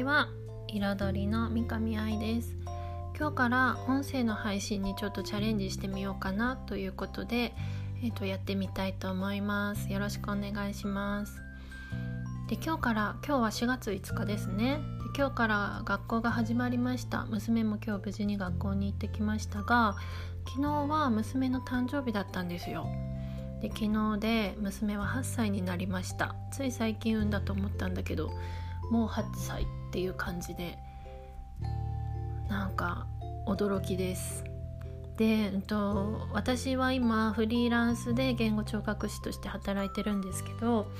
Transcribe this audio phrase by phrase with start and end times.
[0.00, 0.28] ちは
[0.66, 2.56] 彩りの三上愛です。
[3.18, 7.52] 今日から音声の配信にちょっとチャレンジしてみようかなということで、
[8.02, 9.92] えー、とやってみたいと思います。
[9.92, 11.42] よろしくお願いします。
[12.48, 14.78] で今日から今日は4月5日ですね。
[15.12, 17.26] で今日から学校が始まりました。
[17.26, 19.96] 娘も今日無事に学校に行ってきましたが
[20.48, 22.86] 昨日は娘の誕生日だったんですよ。
[23.60, 26.36] で昨日で娘は8歳になりました。
[26.52, 28.30] つい最近産んだと思ったんだけど
[28.90, 30.78] もう8歳っていう感じで
[32.48, 33.06] なんか
[33.46, 34.44] 驚きです。
[35.16, 40.90] で、うんと、私は今フリーランスで言語聴覚士として働いてるんですけど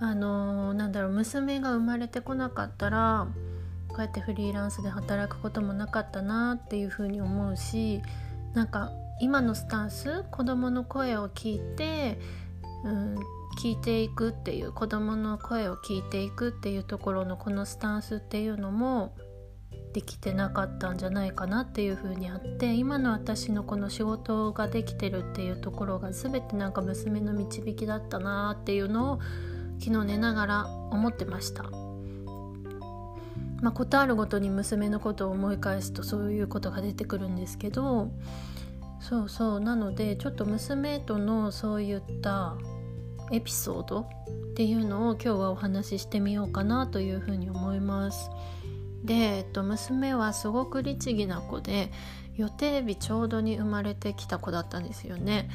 [0.00, 3.28] あのなんだろう娘が生まれてこなかったら
[3.88, 8.02] こうやってフリーランスで働くこともなかったなっていうふうに思うし
[8.54, 12.18] なんか今のスタンス子どもの声を聞いて、
[12.84, 13.16] うん、
[13.56, 19.16] 聞いていくっていう子どもの声を聞いていくっていうところのこのスタンスっていうのも
[19.94, 29.20] できてなかったんじゃないかなっていうふうにあって今の私のこの仕事ができてるっていうところが全てなんか娘の導きだったなっていうのを
[29.78, 31.64] 昨日寝ながら思ってました。
[33.62, 38.10] まあ、ことあるごとに娘のことを思い返すとそういうことが出てくるんですけど
[39.00, 42.54] そうそうなのでちょっと娘とのそういった
[43.32, 44.06] エピソードっ
[44.54, 48.30] ていうのを今日はお話ししてみようかなというふうに思います。
[49.04, 51.92] で、えっと、娘はすごく律儀な子で
[52.36, 55.48] 予定日ちょうどに生まれてきた子だったんですよね。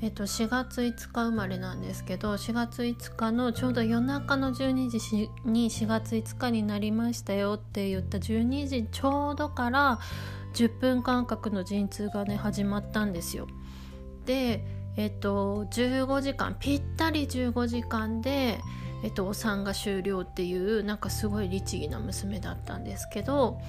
[0.00, 9.98] えっと、4月5日生まれなんですけど4月5日のちょうど夜中の12時に4月5日になりましたよって言った12時ちょうどから
[10.54, 13.48] 10分間隔の陣痛がね始まったんですよ。
[14.24, 18.58] でえっと15時間ぴったり15時間で、
[19.04, 23.60] えっと、お産が終了っていうなんかすごい律儀な娘だったんですけど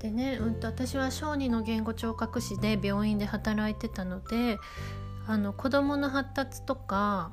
[0.00, 4.58] でね、うん、と私は小児の言語聴覚士で病院で働いてたので
[5.26, 7.32] あの子どもの発達とか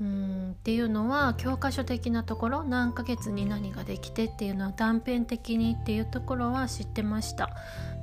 [0.00, 7.50] うんっていうのは教科書的なところ何ヶ月に何ができてっていうのは断片的にっていうところは知ってました。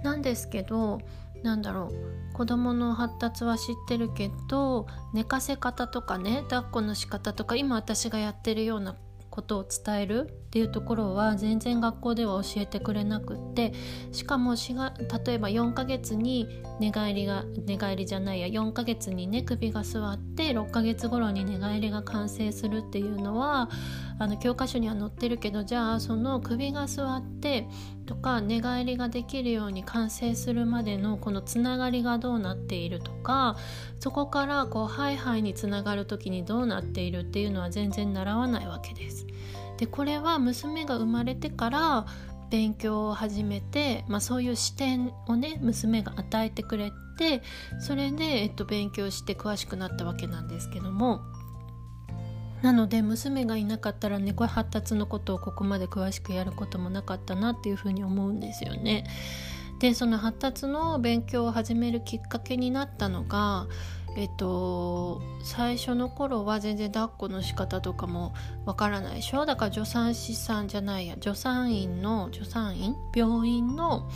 [0.03, 0.99] なんですけど
[1.45, 2.33] なんだろう。
[2.33, 8.97] 子どもの発達は知ってるけど寝かせ方とかね抱っこの仕方とか今私がやってるような
[9.35, 13.73] ことを伝えるっていうところは全然学校では教えてくれなくって
[14.13, 14.93] しかもが
[15.25, 16.47] 例えば4ヶ月に
[16.79, 23.69] 寝返りが寝返りじゃないや4ヶ月にね首が座って6ヶ月頃に寝返りが完成するっていうのは
[24.17, 27.67] あの教科書には載ってるけどじゃあその首が座って
[28.05, 33.57] とか寝返りができるように完成するまでのこのつながりがどうなっているとか
[33.99, 39.25] そこからこうハイハイにつながる時にどうなっているっていうのは全然習わないわけです。
[39.77, 42.05] でこれは娘が生まれてから
[42.49, 47.41] 勉強を始めて、まあ、そういう視点をね娘が与えてくれて
[47.79, 51.21] それで、えっと、勉強して詳しくなったわけなんですけども
[52.61, 59.05] なので娘がいなかったら猫発達のことをここまで詳しくやることもなかったなっていうふうに思うんですよね。
[59.79, 63.67] でその発達の勉強を始めるきっかけになったのが
[64.17, 68.33] えっと最初の頃は全然抱っこの仕方とかも
[68.65, 69.45] わからないでしょ？
[69.45, 72.95] だから助産師さんじゃないや助産院の助産院？
[73.13, 74.09] 病院の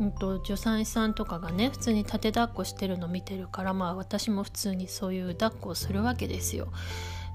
[0.00, 6.72] うんと、助産師さんとかがね普通に立て抱っこしてるの見てるからまあ私も普通にそういう抱っこをするわけですよ。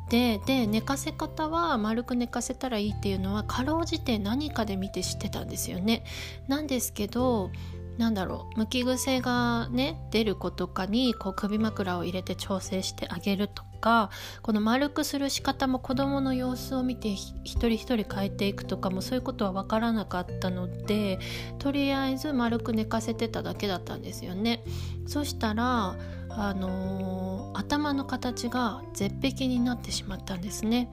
[0.10, 6.04] でで寝かせ方は丸く寝かせたらいいっていうのはかろうじて何かで見て知ってたんですよね。
[6.48, 7.52] なんですけど
[7.98, 14.12] なんだろう向き癖がね出る子とかにこう首枕を入れて調整してあげるとか
[14.44, 21.20] この丸くする仕方も子どもの様子を見て一人一人変えていくとかもそういうことは分からなかったので
[21.58, 24.64] とりあえず丸く寝かせてただけだったんですよね。
[25.08, 25.96] そしたら
[26.30, 30.90] あの、頭の形が絶壁になってしまったんですね。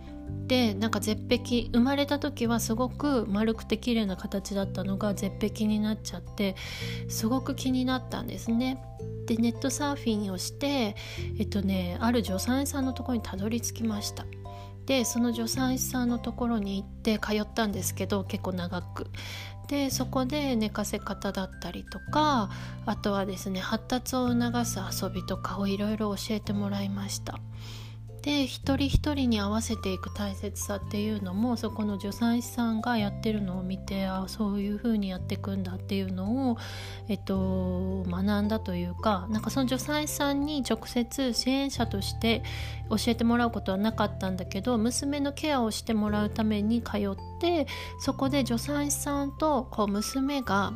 [0.46, 6.54] でなんか絶壁生まれた時はすごく丸くて綺麗な形だったのが絶壁になっちゃって
[7.08, 8.82] すごく気になったんですね。
[9.26, 10.96] でネットサーフィンをして
[11.38, 14.26] えっとねある助産師さんのとこにたどり着きました。
[14.86, 19.06] でその助産師さんのところに行って通ったんですけど結構長く
[19.68, 22.50] でそこで寝かせ方だったりとか
[22.84, 27.40] あとはですね発達を促す遊びとかをいろいろ教えてもらいました。
[28.24, 36.56] で一人一人に合わせていく大切さっていうのもそこの助産師さんがやってるのを見てあそういう風にやっていくんだっていうのを、
[37.08, 42.42] えっと、学んだというかなんかその助産師さんに直接支援者として
[42.88, 47.66] 教えてもらうことはなかったんだけど娘のケアをしてもらうために通って
[48.00, 50.72] そこで助産師さんとこう娘が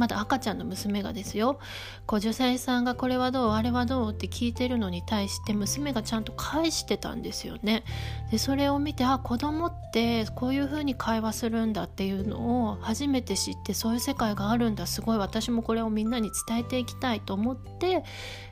[0.00, 1.58] まだ赤ちゃんの娘がですよ。
[2.06, 7.84] こう女性さんがこれはどうあれはどうって聞いてるのに対して娘がちゃんと返してたんですよね。
[8.30, 18.02] でそれを見てあ子供ってこういう風に会話するんだっていうのを初めて知ってそういう世界があるんだすごい私もこれをみんなに伝えていきたいと思って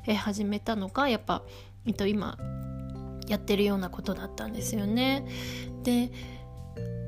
[0.06, 1.40] え始めたのがやっぱ、
[1.86, 2.36] えっと、今
[3.26, 5.26] やってるようなことだったんですよね。
[5.82, 6.12] で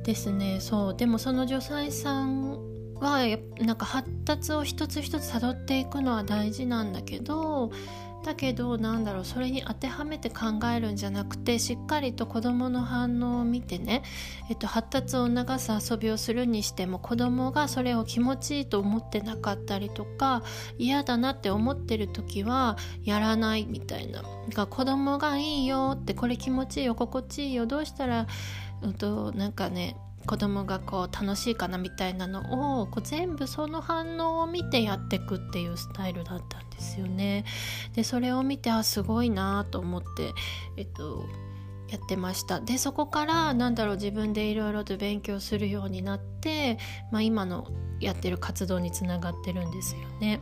[0.02, 2.69] ですねそうでもその女性さん
[3.00, 3.20] は
[3.58, 7.70] なんか発達を一つ一つ辿っていくのは大事なんだけど
[8.22, 14.02] だけどなんだろうそれに当てはめて考えるんじゃなくてしっかりと子どもの反応を見てね、
[14.50, 20.42] えっと、発達を促す遊びをするにしても子どもがそれを気持ちいいと思ってなかったりとか
[20.78, 24.22] 嫌だなって思ってる時はやらないみたいな。
[24.50, 28.26] が子どもがいいよってこれ気持ちいいよ心地いいよどうしたら、
[28.82, 29.96] うんと、なんかね
[30.30, 37.44] 子供がこう楽しいかなみたいなのをこう全部その反応を見てやっていくっていうスタイルだったんですよね。
[37.96, 40.30] でそれを見てあすごいなと思って、
[40.76, 41.24] えっと、
[41.88, 46.78] やってましたでそこからなんだろう自分でいろいろと勉強するようになって、
[47.10, 47.66] まあ、今の
[47.98, 50.40] やってる活動につながってるんですよね。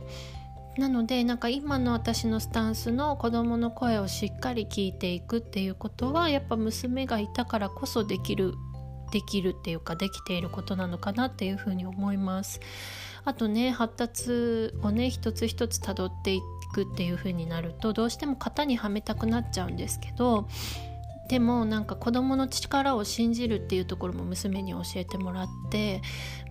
[0.77, 8.53] なのでなんか今の私のスタンスの子どもの声をしっかり聞いていくっていうことはやっぱ娘がいたからこそできる
[9.11, 12.59] できるっていうかできていることなのかなっていうふうに思います。
[13.25, 16.41] あとね発達をね一つ一つたどってい
[16.73, 20.47] くっていうふうになるとどうしても型にはめたくなっちゃうんですけど
[21.29, 26.01] でもなんか子供の力を信じるっていうところも娘に教えてもらって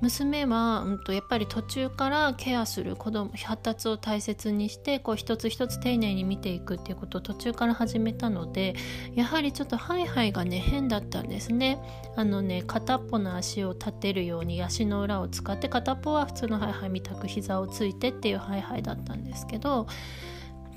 [0.01, 8.77] 娘は、うん、とやっぱり途中からケアする子供発達を大切にしてこう一つ一つ丁寧に見ていくっていうことを途中から始めたので
[9.17, 11.81] やはりちょっとハイハイがね変だったんですね。
[12.15, 19.89] あのね片っぽの足を立てるように足の裏を使って片っぽは普通のハイハイみたく膝をついてっていうハイハイだったんですけど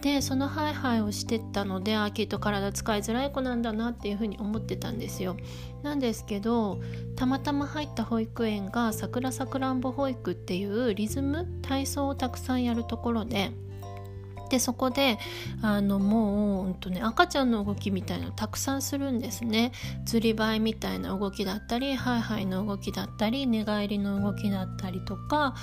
[0.01, 5.38] でそのハイハイをしてったのであきっと体使いづらい子なんだなっていうふうに思ってたんですよ。
[5.83, 6.80] なんですけど
[7.15, 13.51] たまたま入った保育園がさくらさくらんぼ保育っていうリズム体操をたくさんやるところで
[14.51, 15.18] でそこで
[15.62, 19.71] あのもう、うんとね、赤ちゃんの動きみたいなのたくさんするんですね。
[20.03, 25.56] ずりばいみたいな動きだったりハイハイの動きだったり寝返りの動きだったりとか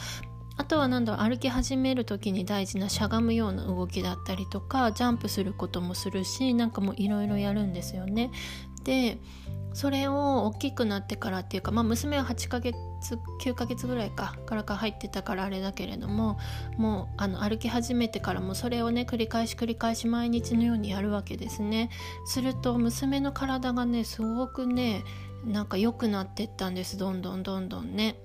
[0.58, 8.30] あとは何だろう歩き始める時に大事なしゃがむような動きだったりとかジャンプすることもするしなんかもういろいろやるんですよね。
[8.84, 9.18] で
[9.74, 12.74] それを大きくなってからっていうか、まあ、娘は8ヶ月
[13.40, 16.38] 9ヶ月ぐらいかからか入ってたからあれだけれども
[16.76, 21.90] もうあの歩き始めてからもそれをね繰り返し繰り返し毎日のようにやるわけですね。
[22.26, 25.04] すると娘の体がねすごくね
[25.44, 28.16] なんか良くなってったんですどんどんどんどんね。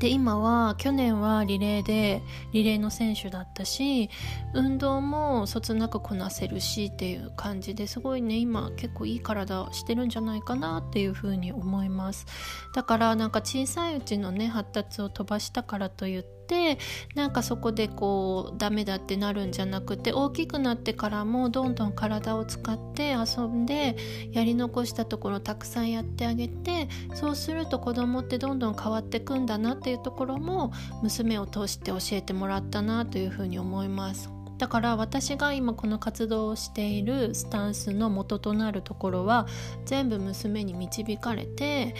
[0.00, 4.08] で今は去年はリレーでリレーの選手だったし
[4.54, 12.26] 運動もそつなくこなせるしっていう感じですごいね今結構いい体してるんじゃないかなっていうふうに思います。
[12.74, 16.78] だからなんか小さいうちのね発達を飛ばしたからといってて
[17.14, 23.96] なんかそこでこうダメだってなるんじゃなくて大きくなってからもどんどん体を使って遊んで
[24.32, 34.30] やり残したところたくさんやってあげてそうすると子供ってどんどん変わってくんだなっていうところも娘を通して教えてもらったなというふうに思います。
[34.58, 39.46] だから私が今この活動をしているスタンスの元となるところは
[39.86, 41.94] 全部娘に導かれて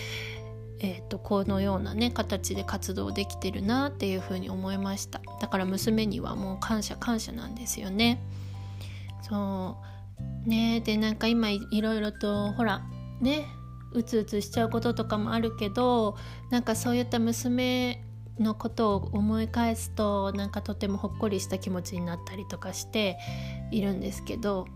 [0.83, 5.21] えーと、このようなね形で活動できてるなっていうふうに思いました。
[5.41, 8.21] だから娘にはもう感謝感謝なんですよね。
[9.23, 9.77] そ
[10.47, 10.49] う。
[10.49, 12.83] ねでなんか今いろいろとほら
[13.21, 13.47] ね
[13.93, 16.17] うつうつしちゃうこととかもあるけど
[16.51, 18.03] なんかそういった娘
[18.39, 23.19] のことを思い返すとなんかとてもほっこりした気持ちになったりとかして
[23.71, 24.67] いるんですけど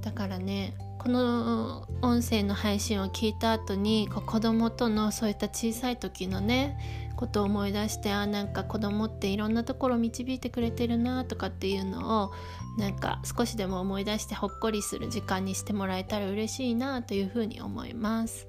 [0.00, 0.74] だからね
[1.06, 12.32] この音声の配信を聞いた後にこう子供とのそういった小さい時のねことを思い出してあなんか子供っていろんなところを導いてくれてるなとかっていうのを
[12.76, 18.48] なんか少しでも思い出してほっこりする時間にしてもらえたら嬉しいなというふうに思います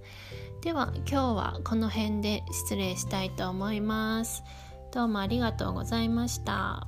[0.64, 4.42] では今日はこの辺で失礼したいと思います
[4.92, 6.88] どうもありがとうございました。